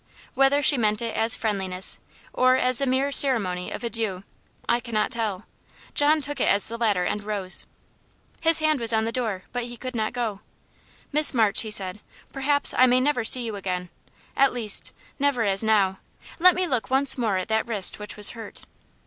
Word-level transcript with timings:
Whether 0.33 0.63
she 0.63 0.79
meant 0.79 1.03
it 1.03 1.15
as 1.15 1.35
friendliness, 1.35 1.99
or 2.33 2.55
as 2.57 2.81
a 2.81 2.87
mere 2.87 3.11
ceremony 3.11 3.69
of 3.69 3.83
adieu, 3.83 4.23
I 4.67 4.79
cannot 4.79 5.11
tell. 5.11 5.45
John 5.93 6.21
took 6.21 6.39
it 6.41 6.47
as 6.49 6.67
the 6.67 6.77
latter, 6.79 7.03
and 7.03 7.21
rose. 7.21 7.67
His 8.41 8.57
hand 8.57 8.79
was 8.79 8.91
on 8.93 9.05
the 9.05 9.11
door 9.11 9.43
but 9.53 9.65
he 9.65 9.77
could 9.77 9.93
not 9.93 10.11
go. 10.11 10.41
"Miss 11.11 11.35
March," 11.35 11.61
he 11.61 11.69
said, 11.69 11.99
"perhaps 12.33 12.73
I 12.75 12.87
may 12.87 12.99
never 12.99 13.23
see 13.23 13.43
you 13.43 13.55
again 13.55 13.91
at 14.35 14.53
least, 14.53 14.91
never 15.19 15.43
as 15.43 15.63
now. 15.63 15.99
Let 16.39 16.55
me 16.55 16.65
look 16.65 16.89
once 16.89 17.15
more 17.15 17.37
at 17.37 17.47
that 17.49 17.67
wrist 17.67 17.99
which 17.99 18.17
was 18.17 18.31
hurt." 18.31 18.63